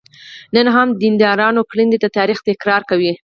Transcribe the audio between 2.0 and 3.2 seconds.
تاریخ تکرار کوي.